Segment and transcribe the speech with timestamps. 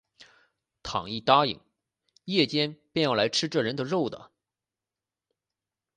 [0.81, 1.61] 倘一答应，
[2.25, 4.31] 夜间便要来吃这人的肉的